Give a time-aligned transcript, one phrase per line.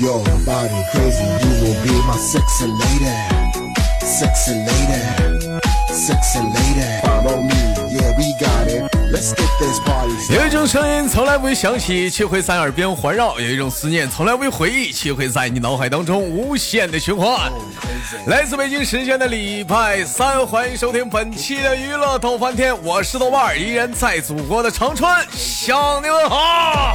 [0.00, 1.24] your body crazy.
[1.42, 3.10] You will be my sexy lady,
[4.00, 5.60] sexy lady,
[5.90, 7.00] sexy lady.
[7.02, 7.54] Follow me,
[7.90, 8.88] yeah, we got it.
[9.10, 17.50] Let's get this party 有.一种声音从来不会响起，却会在耳边环绕；有一种思念从来不会回忆，却会在你脑海当中无限的循环。
[18.26, 26.94] 来自北京时间的礼拜三，欢迎收听本期的娱乐逗翻天，我是豆瓣儿，依然在祖国的长春向你们好。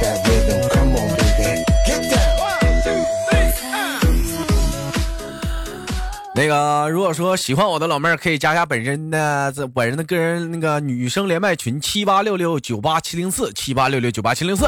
[6.36, 14.66] 那个，如果说喜欢我的老妹儿，可以加一下本人的这本人的个人那个女生连麦群七八六六九八七零四七八六六九八七零四，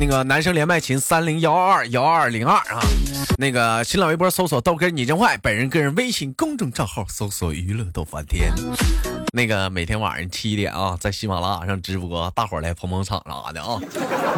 [0.00, 2.80] 那个男生连麦群三零幺二幺二零二啊，
[3.36, 8.50] 那个新浪微博搜索豆哥你真坏，本人个人微信公众账号搜索娱乐逗翻天。
[9.34, 13.78] 那个每天晚上七点啊，在喜马拉雅上直播，大伙儿来捧捧场啥的啊，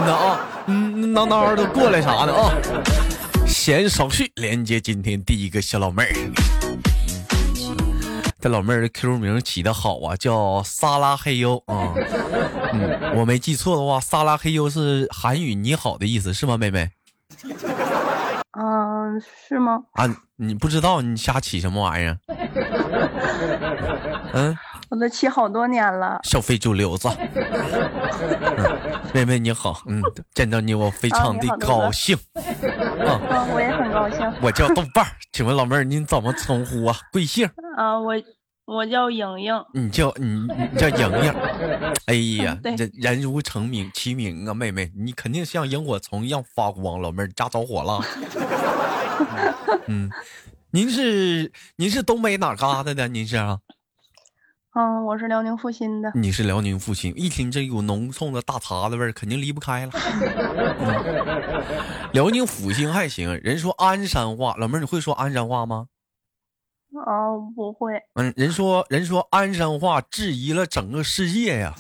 [0.04, 2.52] 那啊，嗯，闹闹的过来啥的啊。
[3.46, 6.12] 闲少叙，连接今天第一个小老妹儿。
[8.40, 11.94] 这老妹儿的 QQ 名起的好啊，叫萨拉黑优啊。
[12.72, 16.90] 嗯，我没记错的话，萨拉黑优是韩语“你好”的意思，是吗，妹妹？
[18.58, 19.80] 嗯，是吗？
[19.92, 20.04] 啊，
[20.36, 22.18] 你不知道你瞎起什么玩意儿？
[24.34, 24.56] 嗯，
[24.90, 26.20] 我都起好多年了。
[26.24, 27.08] 小非主流子。
[27.08, 28.78] 嗯，
[29.12, 30.02] 妹妹你好，嗯，
[30.34, 32.16] 见到你我非常的高兴。
[32.34, 34.32] 我也很高兴。
[34.42, 36.96] 我叫豆瓣儿，请问老妹儿您怎么称呼啊？
[37.12, 37.48] 贵姓？
[37.76, 38.14] 啊，我
[38.66, 39.54] 我叫莹莹。
[39.74, 40.26] 你叫你
[40.72, 41.34] 你叫莹莹，
[42.06, 47.00] 哎呀，人人如成名其名啊，妹妹，你肯定像萤火虫一样发光。
[47.00, 48.00] 老妹儿家着火了，
[49.86, 50.10] 嗯，
[50.74, 53.06] 您是您是东北哪嘎达的？
[53.06, 53.60] 您是啊？
[54.74, 56.10] 嗯，我是辽宁阜新的。
[56.16, 59.92] 你是辽宁阜新，一听这股浓重的大碴子味儿，肯定离不开了。
[59.94, 61.62] 嗯
[62.12, 65.86] 辽宁阜新还行，人说鞍山话，老妹儿你会说鞍山话吗？
[67.06, 67.92] 啊，不会。
[68.14, 71.72] 嗯，人说人说鞍山话质疑了整个世界呀。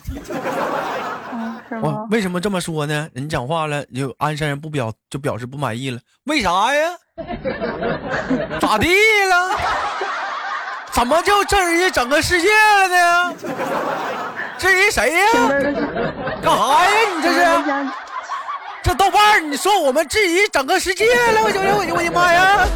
[1.32, 1.74] 嗯，是？
[2.12, 3.10] 为什么这么说呢？
[3.12, 6.90] 人讲话了，就鞍山人不表就表示不满意了，为啥呀？
[8.60, 8.88] 咋地
[9.28, 9.56] 了？
[10.90, 13.34] 怎么就质疑整个世界了呢？
[14.58, 15.26] 质疑谁呀？
[16.42, 16.90] 干啥呀？
[17.16, 17.40] 你这是
[18.82, 19.50] 这豆瓣？
[19.50, 21.42] 你说我们质疑整个世界了？
[21.42, 22.66] 我我我我的妈呀！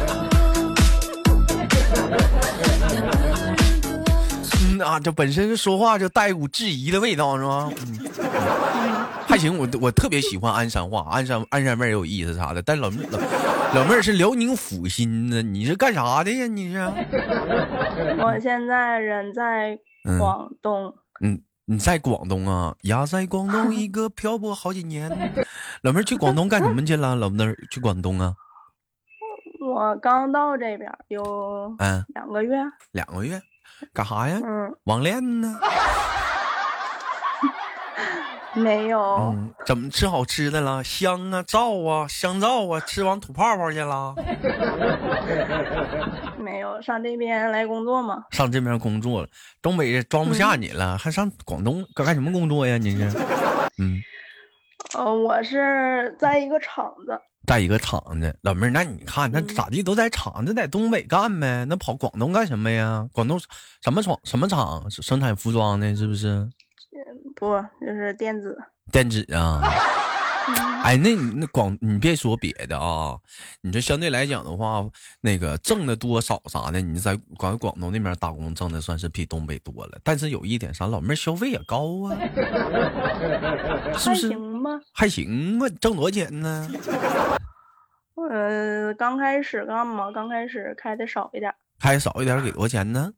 [4.81, 7.71] 啊，这本身说话就带一股质疑的味道是吗？
[7.87, 12.61] 嗯，还行，我我特别喜欢鞍山话，鞍山鞍山妹儿有意思啥的。
[12.61, 13.19] 但老妹老
[13.75, 16.47] 老妹儿是辽宁阜新的，你是干啥的呀？
[16.47, 16.79] 你是？
[18.21, 20.93] 我现在人在嗯广东。
[21.21, 22.75] 嗯，你在广东啊？
[22.83, 25.09] 呀，在广东一个漂泊好几年。
[25.81, 27.15] 老妹儿去广东干什么去了？
[27.15, 28.33] 老妹儿去广东啊？
[29.61, 31.21] 我刚到这边儿有
[31.79, 32.57] 嗯，两个月。
[32.91, 33.39] 两个月，
[33.93, 34.39] 干啥呀？
[34.43, 35.59] 嗯，网恋呢？
[38.55, 38.99] 没有。
[38.99, 40.83] 嗯，怎么吃好吃的了？
[40.83, 44.15] 香啊，皂啊，香皂啊，吃完吐泡泡去了。
[46.37, 48.23] 没有上这边来工作吗？
[48.31, 49.27] 上这边工作了，
[49.61, 52.77] 东北装不下你了，还上广东干干什么工作呀？
[52.77, 53.09] 你是？
[53.77, 54.01] 嗯，
[54.97, 57.21] 呃，我是在一个厂子。
[57.45, 63.07] 在一个厂子，老妹儿，那你看那咋地都在厂子，在东北干呗，那跑广东干什么呀？
[63.11, 63.39] 广东
[63.81, 64.19] 什么厂？
[64.23, 64.89] 什么厂？
[64.89, 66.47] 生产服装的，是不是？
[67.35, 68.57] 不，就是电子。
[68.91, 69.61] 电子啊。
[70.83, 73.15] 哎，那你那广，你别说别的啊，
[73.61, 74.83] 你这相对来讲的话，
[75.21, 79.99] 那个挣的多少啥的，你在广广东那边打工挣的算是比东北多了。
[80.03, 82.17] 但是有一点啥，老妹儿消费也高啊，
[83.97, 84.48] 是不是？
[84.93, 86.67] 还行吧，挣多少钱呢？
[88.29, 90.11] 呃，刚开始干嘛？
[90.11, 93.11] 刚开始开的少一点，开少一点给多少钱呢？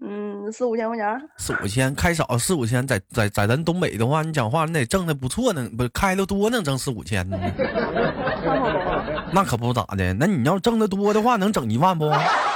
[0.00, 1.28] 嗯，四五千块钱。
[1.38, 7.36] 四五千，开少四五千，在在在咱东北的话，你讲话你得挣的不错呢，不开的多能挣四五千呢。
[9.32, 10.14] 那可不咋的。
[10.14, 12.08] 那你要挣的多的话，能整一万不？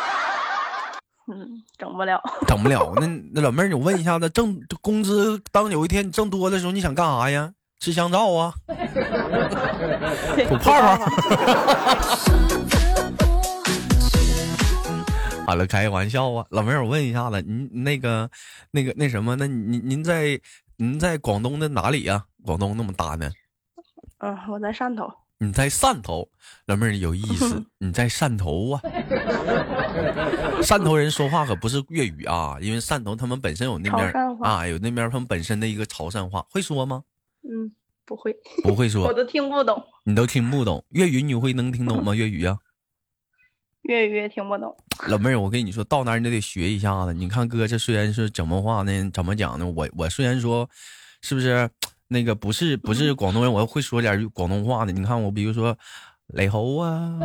[1.31, 2.21] 嗯，整不了。
[2.49, 2.93] 整不了。
[2.97, 7.53] 那那老妹儿，我问一下子，挣工资当有一天你挣多的时候，你想干啥呀？
[7.81, 8.55] 吃香皂啊？
[10.49, 11.07] 吐泡泡？
[15.47, 18.31] 好了，开个玩笑啊，老妹儿，我问一下子，您那个
[18.71, 20.41] 那个那什么，那您您在
[20.77, 23.31] 您在广东的哪里呀、广东那么大呢？
[24.19, 25.13] 嗯，我在汕头。
[25.43, 26.31] 你在汕头，
[26.67, 28.81] 老妹儿有意思， 你在汕头啊？
[30.63, 37.03] 汕头人说话可不是粤语啊，因为汕头他们本身有那边啊，有那边他们本身的一个潮汕话，会说吗？
[37.43, 37.73] 嗯，
[38.07, 42.15] 不会，不会说我，都听不懂，你都听不懂粤语，你会能听懂吗？
[42.15, 42.59] 粤语啊，
[43.83, 44.77] 粤语也听不懂。
[45.09, 47.13] 老妹儿，我跟你说，到那儿你得学一下子。
[47.13, 49.11] 你看哥这虽然是怎么话呢？
[49.13, 49.67] 怎么讲呢？
[49.67, 50.71] 我我虽然说，
[51.21, 51.69] 是不是
[52.13, 54.93] 那个不是不是广东人，我会说点广东话的。
[54.93, 55.77] 你看我，比如说。
[56.29, 57.19] 雷猴啊，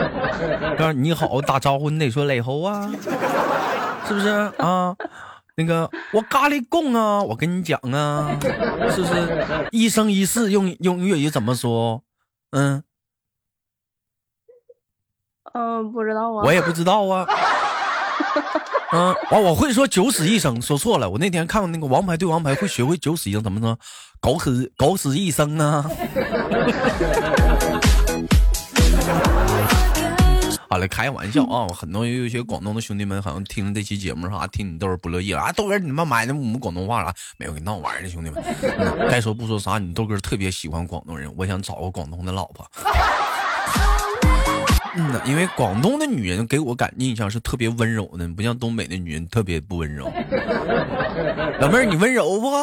[0.78, 2.90] 告诉你好打招呼，你得说雷猴啊，
[4.08, 4.96] 是不是啊？
[5.56, 8.34] 那个我咖喱贡啊，我跟你讲啊，
[8.88, 12.02] 是不是一生一世用用粤语怎么说？
[12.52, 12.82] 嗯，
[15.52, 16.42] 嗯、不知道啊。
[16.42, 17.26] 我也不知道啊。
[18.92, 21.08] 嗯，完我会说九死一生，说错了。
[21.08, 23.78] 我那天看那个《王牌对王牌》，会学会九死一生怎么说？
[24.20, 25.88] 狗死狗死一生啊！
[30.68, 31.66] 好了，开玩笑啊！
[31.68, 35.52] 很多有些广东的兄弟们，好像听这期节目啥，听你豆儿不乐意了啊！
[35.52, 37.14] 豆哥，你妈买的我们广东话了？
[37.38, 38.42] 没有，给闹玩儿的兄弟们。
[38.78, 42.68] 嗯该说不说啥，你豆哥特别喜欢广东人，我想找个广东的老婆。
[44.96, 50.10] 嗯呐，因为广东的女人给我感印象是特别温柔的，不像东北的女人特别不温柔。
[51.60, 52.50] 老妹儿，你温柔不？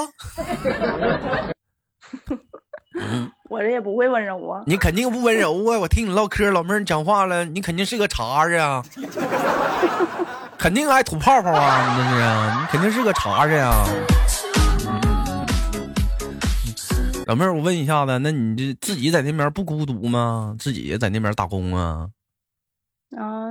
[3.50, 4.64] 我这也不会温柔啊。
[4.66, 5.80] 你肯定不温柔啊！
[5.80, 8.84] 我听你唠嗑，老妹儿你讲话了，你肯定是个茬子啊，
[10.58, 11.96] 肯定爱吐泡泡啊！
[11.96, 13.72] 你这是啊，你肯定是个茬子呀。
[17.28, 20.56] 老妹儿，我问一下子，那你这自己在那边不孤独吗？
[20.60, 22.08] 自己也在那边打工啊？
[23.16, 23.48] 啊，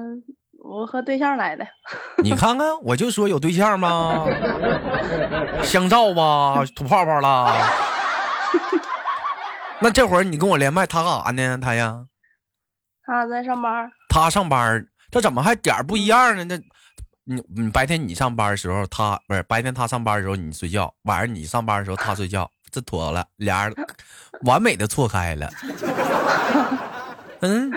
[0.62, 1.67] 我和对象来的。
[2.23, 4.26] 你看看，我就说有对象吗？
[5.62, 7.56] 香皂吧，吐泡泡了。
[9.81, 11.58] 那这会儿你跟我连麦，他干啥呢？
[11.58, 12.06] 他呀？
[13.05, 16.44] 他在上班，他上班儿，这怎么还点儿不一样呢？
[16.44, 16.56] 那，
[17.25, 23.75] 你你白天你上班的时候，他不是白天他上班的时候你睡觉，晚上你上班的时候他睡觉，这妥了，俩人
[24.44, 25.49] 完美的错开了。
[27.41, 27.70] 嗯，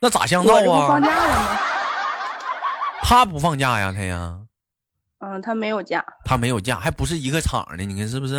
[0.00, 1.06] 那咋相我这造不放啊？
[1.06, 1.58] 假了吗？
[3.02, 4.40] 他不放假呀，他呀，
[5.18, 8.34] 嗯，他没有假，他没有假，还不是一个厂的，你看是不是？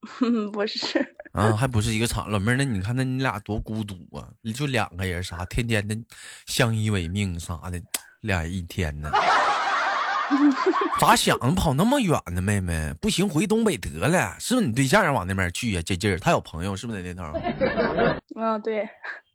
[0.52, 1.16] 不是。
[1.32, 4.26] 啊，还不是一个厂，老妹儿，那你看，那你俩多孤独啊！
[4.42, 5.96] 你就两个人，啥天天的
[6.46, 7.80] 相依为命啥的，
[8.22, 9.10] 俩人一天呢。
[11.00, 12.92] 咋想的跑那么远呢，妹妹？
[13.00, 14.34] 不行，回东北得了。
[14.40, 17.38] 是不是你对象往那边去呀、这劲儿，他有朋友是不是在那头？
[18.36, 18.88] 嗯，对，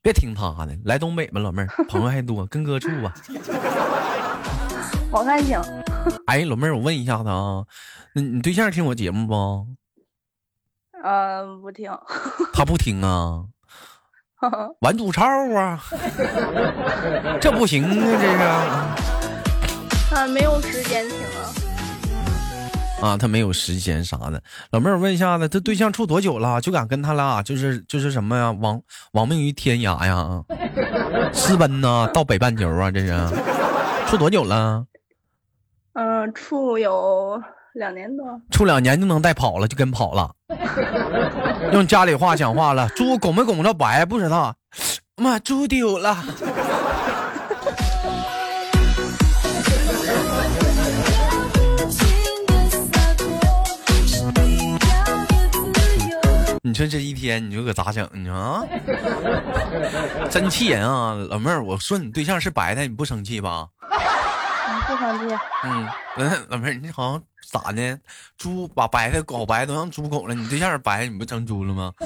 [0.06, 3.12] 别听他的，来东北吧，老妹儿，朋友还多，跟哥处吧。
[5.10, 5.60] 我看行。
[6.28, 7.66] 哎，老妹儿，我问一下子啊，
[8.13, 9.66] 那你对象听我节目不？
[11.04, 11.92] 呃，不听。
[12.54, 13.46] 他不听啊。
[14.81, 15.25] 玩赌超
[15.56, 15.84] 啊，
[17.42, 18.38] 这不行啊，这是。
[20.07, 21.44] 他没有时间听啊。
[23.01, 24.42] 啊，他没有时间啥的。
[24.71, 26.59] 老妹儿，问一下子，他对象处多久了？
[26.62, 28.51] 就敢跟他俩就是就是什么呀？
[28.51, 28.81] 亡
[29.12, 30.42] 亡命于天涯呀？
[31.33, 32.09] 私奔呐？
[32.13, 32.89] 到北半球啊？
[32.89, 33.13] 这是
[34.07, 34.86] 处多久了？
[35.94, 37.42] 嗯、处有
[37.74, 38.25] 两年多。
[38.50, 40.31] 处两年就能带跑了，就跟跑了。
[41.74, 44.56] 用家里话讲话了，猪拱没拱着白不知道。
[45.18, 46.18] 妈，猪丢了。
[56.75, 58.07] 说这一天，你说可咋整？
[58.13, 58.62] 你说啊，
[60.30, 61.16] 真气人啊！
[61.30, 63.68] 老妹儿，我说你对象是白菜，你不生气吧？
[63.81, 65.35] 嗯不生气。
[65.64, 67.97] 嗯，嗯老妹儿，你好像咋的？
[68.38, 71.94] 猪把白菜搞白都让猪拱了，你对象是白，你不成猪了吗？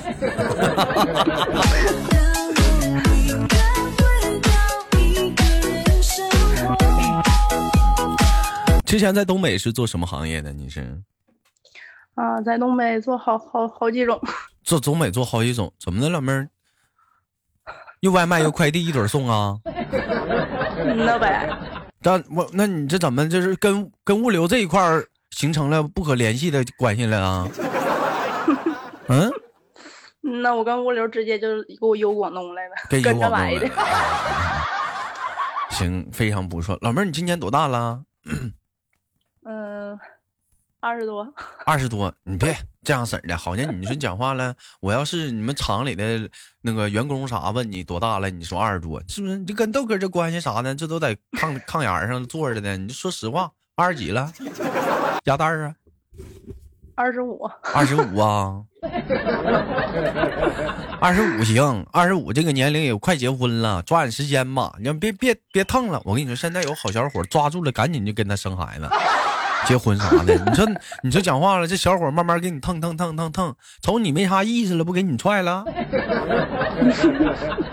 [8.85, 10.51] 之前在东北是做什么行业的？
[10.51, 10.99] 你是
[12.15, 14.19] 啊，在东北做好好好几种。
[14.69, 16.47] 做东北做好几种，怎么的，老妹儿？
[18.01, 19.57] 又外卖又快递一准送啊？
[19.65, 21.49] 嗯那呗。
[22.03, 27.47] 但我那你这怎么就是跟跟物流这一块儿形成了不可联系的关系了啊？
[29.09, 29.31] 嗯，
[30.21, 33.67] 嗯那我跟物流直接就给我邮广东来了，邮广东着来的。
[35.71, 36.77] 行，非常不错。
[36.81, 38.03] 老妹儿，你今年多大了？
[39.45, 39.99] 嗯，
[40.79, 41.27] 二十多。
[41.65, 42.13] 二十多。
[42.23, 46.29] 你别这样式儿的，好像你说讲话了，我要是你们厂里的
[46.61, 49.37] 那个员工啥问你多大了，你说二十多，是不是？
[49.37, 52.77] 你跟豆哥这关系啥的，这都在炕炕沿上坐着呢。
[52.77, 54.31] 你就说实话，二十几了？
[55.25, 55.75] 鸭蛋儿啊？
[56.95, 58.61] 二十五，二十五啊？
[61.01, 66.01] 二十五行，二十五这个年龄也快结婚了，抓紧时间吧，你别别别腾了。
[66.03, 68.89] 我跟你说，现在有好小伙抓住了，赶紧就跟他生孩子。
[69.65, 70.35] 结婚啥的。
[70.35, 70.65] 你说
[71.03, 75.63] 你说讲话了，这小伙慢慢给你蹭蹭蹭蹭蹭，瞅你没啥意思了，不给你踹了？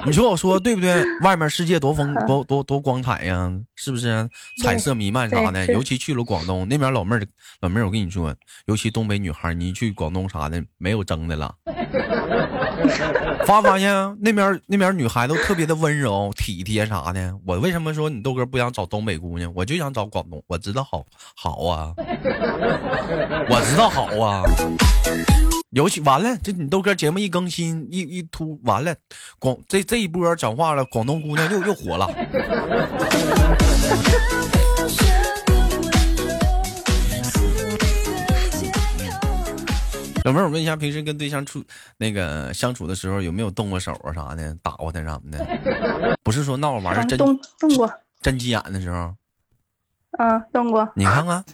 [0.04, 1.04] 你说我说对不对？
[1.22, 4.28] 外面世界多丰多多多光彩呀，是不是？
[4.62, 7.22] 彩色弥漫啥的，尤其去了广东那边，老妹儿
[7.60, 8.34] 老妹儿，我跟你说，
[8.66, 11.54] 尤其东北女孩，你去广东啥的，没有争的了。
[13.46, 17.34] 发没发现那边那边女孩都特别的温柔体贴啥的。
[17.46, 19.52] 我为什么说你豆哥不想找东北姑娘？
[19.54, 21.04] 我就想找广东，我知道好
[21.34, 21.92] 好啊，
[23.48, 24.42] 我知道好啊。
[25.70, 28.94] 尤其完了，这你豆哥节目一更新一一突完了，
[29.38, 32.08] 广这这一波讲话了，广东姑娘又又火了。
[40.26, 41.62] 老妹儿，我问一下，平时跟对象处
[41.98, 46.18] 那个相处的时候，有没有动过手啊啥的，打过他啥的？
[46.24, 47.88] 不是说闹着玩儿，真动动过，
[48.20, 49.14] 真急眼的时候，
[50.18, 50.88] 嗯，动过。
[50.96, 51.44] 你看看，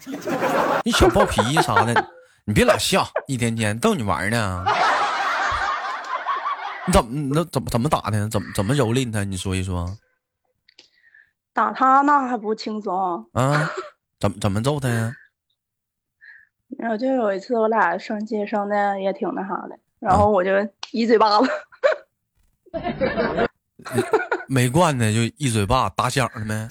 [0.85, 2.09] 你小暴脾气啥的，
[2.47, 4.65] 你别老笑，一天天逗你玩呢。
[6.87, 8.27] 你怎么那怎么怎么打的？
[8.31, 9.23] 怎么怎么蹂躏他？
[9.23, 9.95] 你说一说
[11.53, 13.71] 打他那还不轻松，啊？
[14.19, 15.13] 怎么怎么揍他呀？
[16.83, 20.51] 然后就有一次我俩生气生的也挺那啥的，然啊后我就
[20.91, 21.49] 一嘴巴子，
[24.49, 26.69] 没惯的就一嘴巴打响了呗？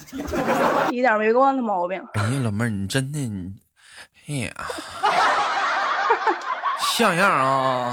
[0.90, 1.98] 一点没惯的毛病。
[2.12, 3.54] 哎呀，老妹儿，你真的你，
[4.28, 4.52] 哎呀，
[6.94, 7.90] 像样啊！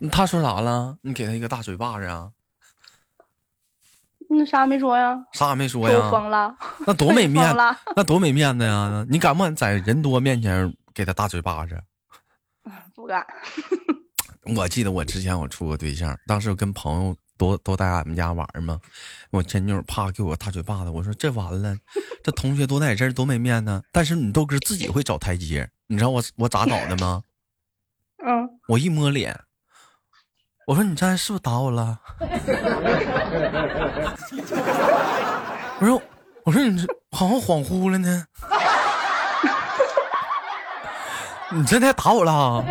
[0.10, 0.96] 他说啥了？
[1.02, 2.30] 你给他一个大嘴巴子啊？
[4.28, 5.16] 那啥也没说呀？
[5.32, 6.10] 啥也没说呀？
[6.10, 6.54] 疯了，
[6.86, 7.56] 那多没 面子，
[7.94, 9.04] 那多没面子呀！
[9.08, 11.80] 你敢不敢在人多面前给他大嘴巴子？
[12.94, 13.24] 不敢。
[14.56, 18.80] 我记得我之前我处过对象，当时我跟朋友多多在俺们家玩嘛，
[19.30, 21.76] 我前女友啪给我大嘴巴子，我说这完了，
[22.22, 23.82] 这同学都在这儿多没面子。
[23.92, 27.22] 但是你豆哥自己会找台阶，你知道我我咋找的吗？
[28.24, 29.38] 嗯，我一摸脸，
[30.66, 31.96] 我说你刚才是不是打我了？
[35.78, 36.02] 我说
[36.42, 38.24] 我说你这好像恍惚了呢。
[41.52, 42.64] 你真的打我了？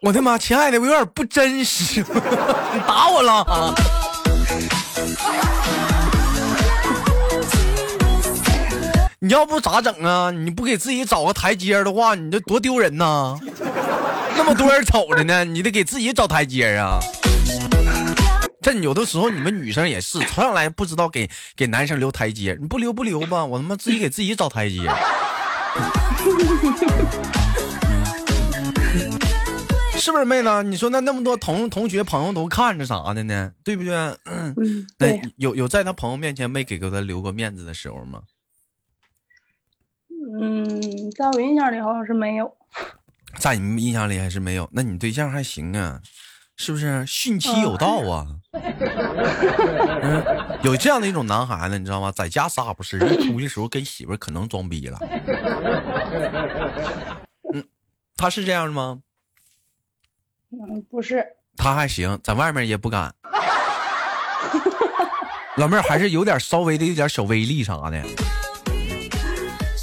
[0.00, 3.74] 我的妈，亲爱的，我有点不真实，你打我了？
[9.20, 10.30] 你要不咋整啊？
[10.30, 13.38] 你不给自己找个台阶的话，你这多丢人呐！
[14.36, 16.98] 那么多人瞅着呢，你得给自己找台阶啊。
[18.60, 24.78] 这有的时候你们女生也是，从上来不知道给给男生留台阶，你不留不留吧，我他妈自己给自己找台阶。
[29.98, 30.62] 是不是妹子？
[30.64, 33.52] 你说那那么多同同学朋友都看着啥的呢？
[33.64, 33.94] 对不对？
[34.24, 38.22] 嗯，嗯，那对，有有在他朋友面前没给过他留过面子的时候吗？
[40.40, 40.66] 嗯，
[41.12, 42.52] 在我印象里好像是没有。
[43.38, 44.68] 在你们印象里还是没有？
[44.72, 46.00] 那你对象还行啊，
[46.56, 47.04] 是不是？
[47.06, 48.26] 训妻有道啊。
[48.52, 50.22] 嗯，
[50.62, 52.12] 有这样的一种男孩子，你知道吗？
[52.12, 54.98] 在家啥不是，一出去的时候跟媳妇儿可能装逼了。
[57.52, 57.64] 嗯，
[58.16, 59.00] 他是这样的吗？
[60.50, 61.24] 嗯，不是，
[61.56, 63.14] 他还行，在外面也不敢。
[65.56, 68.02] 老妹儿还是有点稍微的有点小威力啥的。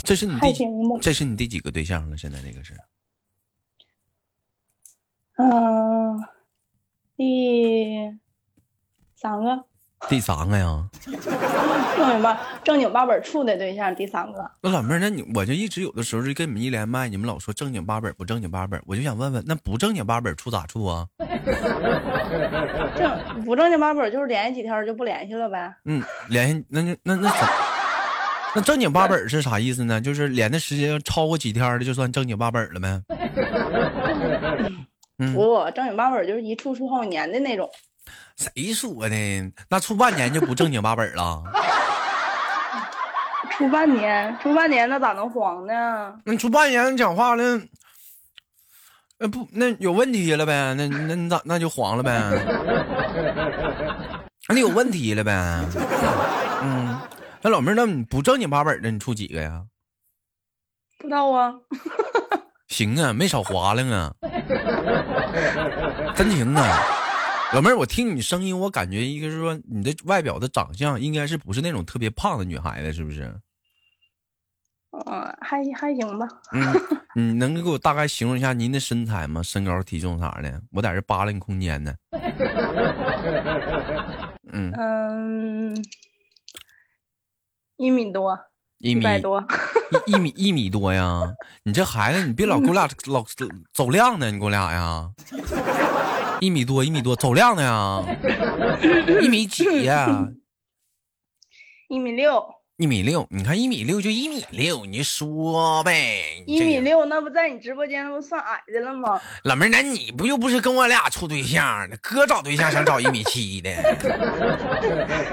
[0.03, 0.53] 这是你第。
[1.01, 2.17] 这是你第几个对象了？
[2.17, 2.73] 现在这个是
[5.41, 6.21] 嗯，
[7.15, 8.11] 第
[9.15, 9.63] 三个
[10.09, 10.85] 第三个呀？
[11.95, 14.51] 正经八正经八本处的对象，第三个。
[14.61, 21.07] 那老妹儿，那你我就一直有的时候就跟你们一连麦，你们老说正经八本不正经八本，我就想问问，那不正经八本处咋处啊？
[22.97, 25.73] 正不正经八本就是联系几天就不联系了呗。
[25.85, 27.49] 嗯，联系那就那那啥
[28.55, 30.01] 那正经八本是啥意思呢？
[30.01, 33.01] 就是连的时间超过几天的就算正经八本了呗？
[35.19, 37.69] 嗯，不，正经八本就是一处处好几年的那种。
[38.37, 39.51] 谁说的？
[39.69, 41.43] 那处半年就不正经八本了？
[43.51, 46.15] 处半年，处半年那咋能黄呢？
[46.23, 47.43] 那处半年讲话了，
[49.17, 50.73] 那不那有问题了呗？
[50.75, 52.11] 那那你咋那就黄了呗？
[54.47, 55.31] 那你有问题了呗？
[56.63, 56.97] 嗯，
[57.41, 59.63] 那老妹儿，那你不正经八本的，你处几个呀？
[60.97, 61.53] 不知道啊。
[62.69, 64.13] 行啊，没少划了啊，
[66.15, 66.81] 真行啊！
[67.53, 73.33] 老妹儿，我听你声音，我感觉一个是说你的外表的长相应该是不是那种特别胖的女孩子，是不是？
[74.91, 76.27] 嗯，还还行吧。
[76.51, 76.73] 嗯，
[77.15, 79.41] 你能给我大概形容一下您的身材吗？
[79.41, 80.61] 身高、体重啥的？
[80.71, 81.93] 我在这扒拉你空间呢。
[84.51, 85.75] 嗯，嗯，
[87.77, 88.37] 一米多，
[88.79, 89.43] 一米多。
[90.07, 91.33] 一一米一米多呀？
[91.63, 93.23] 你这孩子，你别老给我俩老
[93.73, 95.09] 走量呢，你给我俩呀？
[96.39, 98.03] 一米多，一米多，走量的呀？
[99.21, 100.27] 一米几呀？
[101.89, 102.58] 一米六。
[102.79, 106.41] 一米六，你看一米六就一米六，你说呗。
[106.47, 109.19] 一米六，那不在你直播间那不算矮的了吗？
[109.43, 111.89] 老妹儿，那你不又不是跟我俩处对象？
[112.01, 113.69] 哥找对象想找一米七的，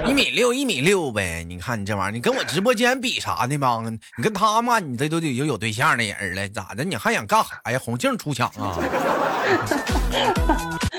[0.04, 1.44] 一米六一米六呗。
[1.44, 3.80] 你看你这玩意儿，你跟我直播间比啥呢吧？
[4.16, 6.82] 你跟他嘛，你这都得有有对象的人了，咋的？
[6.82, 7.78] 你还想干啥呀？
[7.78, 8.76] 红杏出墙啊？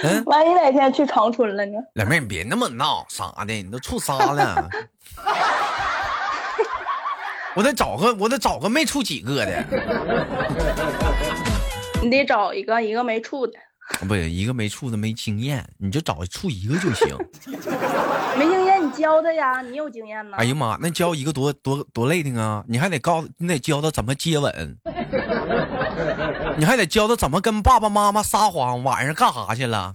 [0.01, 1.73] 嗯，万一哪天去长春了呢？
[1.95, 3.53] 老妹儿，你别那么闹，啥的？
[3.53, 4.69] 你都处仨了。
[7.57, 9.65] 我得找个，我得找个没处几个的。
[12.03, 13.53] 你得找一个，一个没处的。
[14.07, 17.17] 不，一个没处的没经验，你就找处一个就行。
[18.37, 20.37] 没经验，你教他呀，你有经验呢。
[20.37, 22.63] 哎呀妈，那教一个多多多累的啊！
[22.67, 24.77] 你还得告，你得教他怎么接吻，
[26.57, 29.91] 你还得教他怎么跟爸爸妈妈撒谎，晚上干啥去了，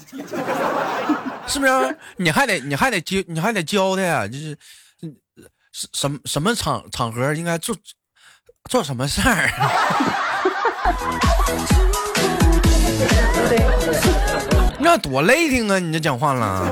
[1.46, 1.96] 是不是？
[2.16, 4.58] 你还得，你还得教，你还得教他呀，就是。
[5.72, 7.74] 什什么场场合应该做
[8.70, 9.50] 做什么事儿？
[14.78, 15.78] 那多累挺啊！
[15.78, 16.66] 你这讲话了，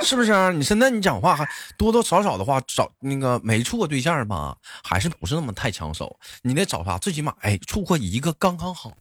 [0.00, 0.52] 是不是？
[0.54, 6.16] 你现在你讲话还多多少少的话，找那个没处过对象吧，还是不是那么太抢手？
[6.42, 6.96] 你得找啥？
[6.98, 8.92] 最起码哎，处过一个刚刚好。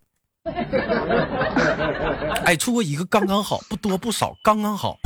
[2.45, 4.97] 哎，处过一个刚刚好，不多不少，刚刚好。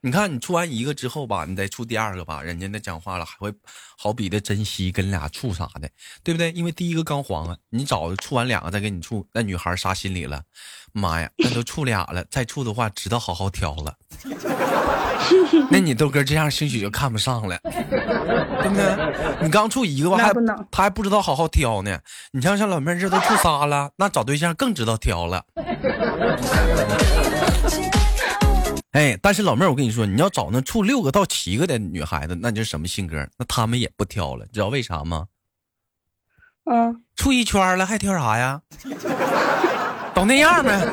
[0.00, 3.52] 你看，你处完一个之后吧，你再处第二个吧，人家那讲话了还会
[3.98, 5.90] 好比的珍惜跟俩处啥的，
[6.22, 6.52] 对不对？
[6.52, 10.42] 因为第一个刚黄啊，你找处完两个再给你处，那女孩啥心理了？
[10.92, 13.96] 妈呀，那都处俩了，再处的话知道好好挑了。
[15.70, 19.42] 那你豆哥这样兴许就看不上了，对不对？
[19.42, 20.32] 你刚处一个吧，还
[20.70, 21.98] 他还不知道好好挑呢。
[22.30, 25.44] 你像像老妹儿这都处仨了，那找对象更知道挑了。
[28.92, 33.28] 哎，但是老妹儿，我跟你说，你要找那处六个到七个的女孩子，那就是什么性格？
[33.36, 35.28] 那他们也不挑了，知道为啥吗？
[36.64, 38.62] 嗯，处一圈了还挑啥呀？
[40.14, 40.80] 都那样呗。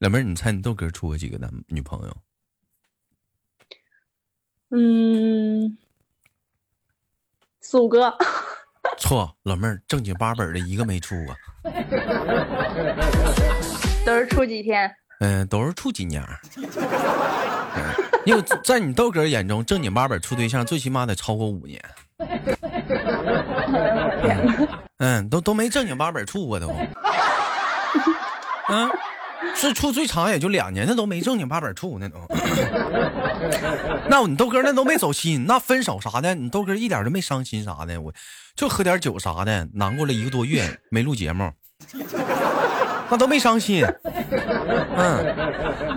[0.00, 2.16] 老妹儿，你猜你豆哥处过几个男女朋友？
[4.70, 5.78] 嗯。
[7.72, 8.14] 四五个，
[8.98, 11.32] 错，老妹儿正经八本的一个没处啊，
[14.04, 14.94] 都是处几天？
[15.20, 16.22] 嗯，都是处几年。
[18.26, 21.82] 因为在你豆哥眼中，正经八本处对象最起码得超过五年。
[24.98, 26.68] 嗯，都都没正经八本处过都。
[28.68, 28.90] 嗯。
[29.54, 32.16] 是处最长也就两年，那都没正经八百处那都。
[34.08, 38.12] 那你豆哥那都没走心，那分手啥的，你豆哥一点都没伤心啥的，我
[38.56, 41.50] 就喝点酒啥的，难过了一个多月没录节目，
[43.10, 43.84] 那都没伤心。
[44.96, 45.34] 嗯，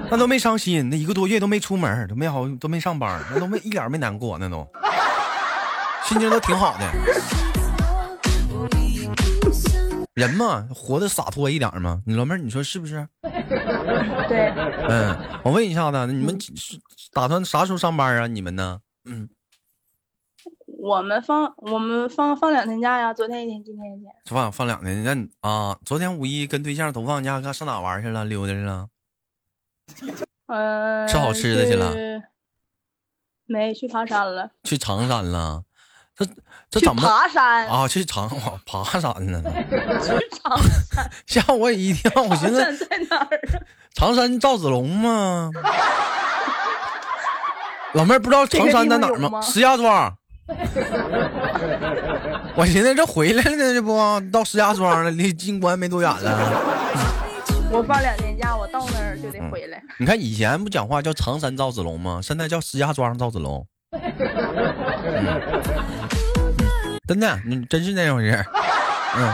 [0.10, 4.68] 那都没伤心，那一个多月都没出门，都没好都没上班，那都没一点没难过，那都
[6.06, 7.45] 心情都挺好的。
[10.15, 12.01] 人嘛，活得洒脱一点嘛。
[12.08, 13.06] 你老妹儿，你说是不是？
[13.21, 14.49] 对。
[14.88, 16.80] 嗯，我问一下子，你们是
[17.12, 18.25] 打算啥时候上班啊？
[18.25, 18.80] 你们呢？
[19.04, 19.30] 嗯。
[20.78, 24.10] 我们放我们放放两天假呀，昨天一天，今天一天。
[24.25, 28.23] 放放两天，那啊，昨天五一跟对象都放假，干上哪玩去了？
[28.23, 28.88] 溜达去了？
[30.47, 31.08] 嗯。
[31.10, 31.93] 吃好吃的去了？
[33.47, 34.51] 没去爬山了。
[34.63, 35.64] 去长山了。
[36.17, 36.25] 这
[36.69, 37.88] 这怎么爬山啊？
[37.88, 38.30] 去长
[38.65, 39.41] 爬山呢？
[40.01, 40.58] 去长
[40.93, 42.23] 山， 吓我一跳！
[42.23, 43.60] 我寻思在哪儿啊？
[43.93, 45.49] 长山赵子龙吗？
[47.93, 49.41] 老妹儿不知道长山在哪儿吗？
[49.41, 50.15] 石家庄。
[52.56, 53.97] 我寻思这回来了呢，这不
[54.32, 56.62] 到石家庄了，离金关没多远了。
[57.71, 59.82] 我放两天假，我到那儿就得回来。
[59.97, 62.21] 你看以前不讲话叫长山赵子龙吗？
[62.23, 63.67] 现在叫石家庄赵子龙。
[67.08, 68.46] 真的，你真是那回事
[69.18, 69.34] 嗯，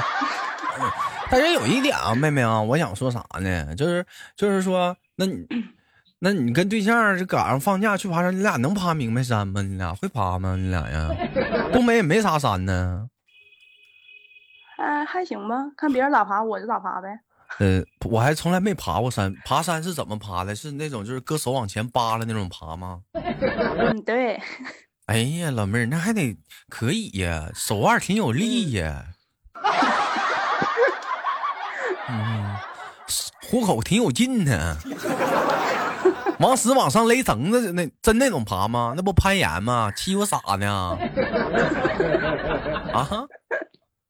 [1.30, 3.76] 但是有一点啊，妹妹啊，我想说啥呢？
[3.76, 4.06] 就是
[4.36, 5.46] 就是说，那你
[6.20, 9.62] 那你跟对象这赶上放假去爬山，你俩能爬明白山吗？
[9.62, 10.56] 你俩会爬吗？
[10.56, 11.10] 你俩呀？
[11.74, 13.08] 东北也没啥山呢。
[14.78, 17.08] 还还行吧，看别人咋爬，我就咋爬呗。
[17.60, 19.34] 呃，我还从来没爬过山。
[19.44, 20.56] 爬山是怎么爬的？
[20.56, 23.02] 是那种就是搁手往前扒拉那种爬吗？
[23.14, 24.40] 嗯，对。
[25.12, 26.38] 哎呀，老妹儿，那还得
[26.70, 29.08] 可以呀，手腕挺有力呀。
[32.08, 32.56] 嗯，
[33.50, 34.78] 虎口挺有劲呢。
[36.40, 38.94] 往死往上勒绳子，那真那种爬吗？
[38.96, 39.92] 那不攀岩吗？
[39.94, 40.98] 欺负傻呢？
[42.94, 43.10] 啊？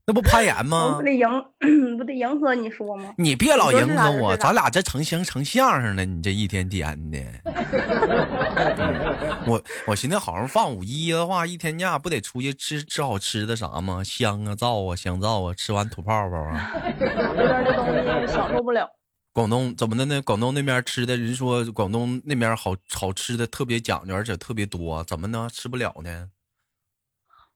[0.06, 0.96] 那不攀岩吗？
[0.98, 1.28] 不得迎，
[1.98, 3.14] 不得迎合你说吗？
[3.18, 6.04] 你别老迎合我，咱俩这成相成相声了。
[6.04, 7.20] 你这一天天的，
[9.46, 14.04] 我我寻思好像放五一的话，一天假不得出去吃吃好吃的啥吗？
[14.04, 16.72] 香啊皂啊香皂啊，吃完吐泡泡啊。
[17.00, 17.86] 这边的东
[18.28, 18.90] 西享受不了。
[19.34, 20.22] 广东怎么的呢？
[20.24, 25.48] 广东那边吃的人说广东那边好好吃的特别讲究，而且特别多，怎么呢？
[25.54, 26.28] 吃不了呢？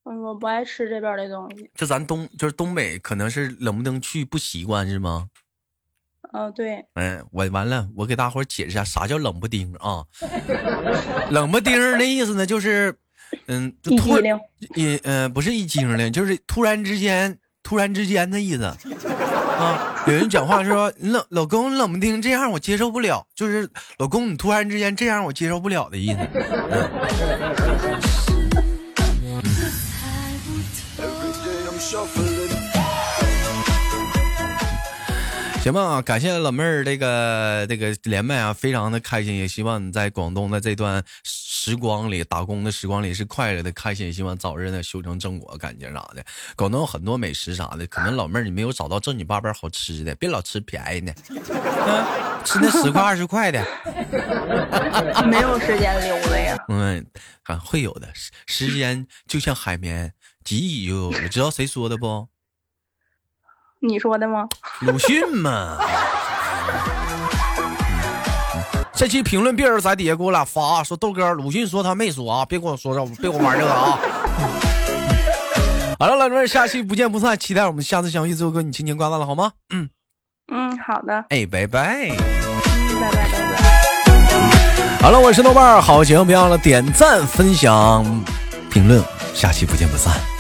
[0.08, 1.70] 嗯，我不爱吃这边的东西。
[1.74, 5.28] 这咱东就是东北，可能是冷不丁去不习惯是吗？
[6.32, 6.86] 嗯，对。
[6.94, 10.04] 嗯，我完了，我给大伙解释一下啥叫冷不丁啊？
[11.32, 12.96] 冷不丁的意思呢，就是
[13.48, 14.40] 嗯，一激灵，
[14.76, 18.64] 一嗯，不是一激灵，就是突然之间，突然之间的意思。
[18.66, 26.20] 啊，有人讲话说冷老公冷不丁这样我接受不了，就是老公你突然之间这样我接受不了的意思。
[35.66, 41.04] 行吧，感谢老妹儿这个这个连麦啊，非常的开心，也希望你在广东的这段。
[41.24, 46.24] 时光里打工的时光里是快乐的、开心，希望早日呢修成正果，感觉啥的。
[46.56, 51.12] 广东有很多美食啥的，可能老妹儿你没有找到正经八百好吃的，别老吃便宜的，
[52.46, 53.66] 吃那十块二十块的，
[55.26, 56.56] 没有时间溜达呀。
[56.70, 57.04] 嗯，
[57.46, 58.08] 啊，会有的，
[58.46, 61.28] 时间就像海绵，挤一挤就有了。
[61.28, 62.28] 知道谁说的不？
[63.88, 64.48] 你说的吗？
[64.82, 65.78] 鲁迅嘛。
[68.94, 74.00] 这期评论别人在底下给我俩发说豆哥鲁迅说他没说啊，别跟我说这，别跟我玩这个啊。
[76.00, 78.34] 好了，老妹儿，下期不见不散，期待我们下次相遇。
[78.34, 79.52] 最后哥，你轻轻挂断了好吗？
[79.74, 79.90] 嗯
[80.52, 81.26] 嗯，好的。
[81.30, 82.10] 哎，拜拜。
[83.00, 84.98] 拜拜拜拜。
[85.02, 88.04] 好了，我是豆瓣儿，好节目别忘了点赞、分享、
[88.70, 90.35] 评论，下期不见不散。